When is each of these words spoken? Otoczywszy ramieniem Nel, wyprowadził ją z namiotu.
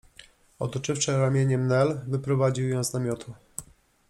Otoczywszy 0.59 1.17
ramieniem 1.17 1.67
Nel, 1.67 2.01
wyprowadził 2.07 2.69
ją 2.69 2.83
z 2.83 2.93
namiotu. 2.93 3.33